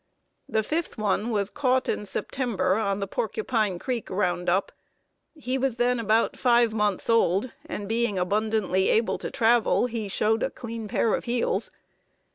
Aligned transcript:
The 0.49 0.63
fifth 0.63 0.97
one 0.97 1.29
was 1.29 1.51
caught 1.51 1.87
in 1.87 2.07
September 2.07 2.73
on 2.73 2.99
the 3.01 3.05
Porcupine 3.07 3.77
Creek 3.77 4.09
round 4.09 4.49
up. 4.49 4.71
He 5.35 5.59
was 5.59 5.75
then 5.75 5.99
about 5.99 6.35
five 6.35 6.73
months 6.73 7.07
old, 7.07 7.51
and 7.67 7.87
being 7.87 8.17
abundantly 8.17 8.89
able 8.89 9.19
to 9.19 9.29
travel 9.29 9.85
he 9.85 10.07
showed 10.07 10.41
a 10.41 10.49
clean 10.49 10.87
pair 10.87 11.13
of 11.13 11.25
heels. 11.25 11.69